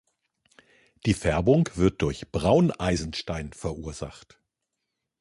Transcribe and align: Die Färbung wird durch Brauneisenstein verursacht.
Die 1.05 1.13
Färbung 1.13 1.69
wird 1.75 2.01
durch 2.01 2.31
Brauneisenstein 2.31 3.53
verursacht. 3.53 4.39